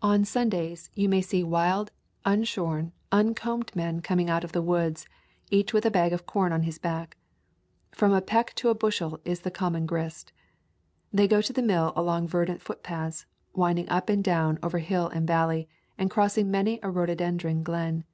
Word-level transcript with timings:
On 0.00 0.24
Sundays 0.24 0.90
you 0.94 1.08
may 1.08 1.20
see 1.20 1.42
wild, 1.42 1.90
unshorn, 2.24 2.92
un 3.10 3.34
combed 3.34 3.74
men 3.74 4.00
coming 4.00 4.30
out 4.30 4.44
of 4.44 4.52
the 4.52 4.62
woods, 4.62 5.08
each 5.50 5.72
with 5.74 5.84
a 5.84 5.90
bag 5.90 6.12
of 6.12 6.24
corn 6.24 6.52
on 6.52 6.62
his 6.62 6.78
back. 6.78 7.16
From 7.90 8.12
a 8.12 8.20
peck 8.20 8.54
to 8.62 8.68
a 8.68 8.76
bushel 8.76 9.18
is 9.24 9.44
a 9.44 9.50
common 9.50 9.84
grist. 9.84 10.30
They 11.12 11.26
go 11.26 11.42
to 11.42 11.52
the 11.52 11.62
mill 11.62 11.92
along 11.96 12.28
verdant 12.28 12.62
footpaths, 12.62 13.26
winding 13.54 13.88
up 13.88 14.08
and 14.08 14.22
down 14.22 14.60
over 14.62 14.78
hill 14.78 15.08
and 15.08 15.26
valley, 15.26 15.68
and 15.98 16.12
crossing 16.12 16.48
many 16.48 16.78
a 16.84 16.88
rho 16.92 17.06
dodendron 17.06 17.64
glen. 17.64 18.04